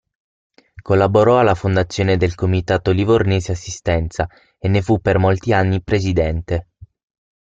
Collaborò 0.81 1.37
alla 1.37 1.53
fondazione 1.53 2.17
del 2.17 2.33
Comitato 2.33 2.89
Livornese 2.89 3.51
Assistenza 3.51 4.27
e 4.57 4.67
ne 4.67 4.81
fu 4.81 4.99
per 4.99 5.19
molti 5.19 5.53
anni 5.53 5.83
presidente. 5.83 6.69